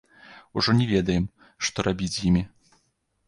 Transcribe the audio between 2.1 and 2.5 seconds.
з імі.